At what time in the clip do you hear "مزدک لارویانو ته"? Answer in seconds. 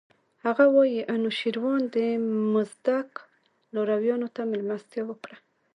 2.53-4.41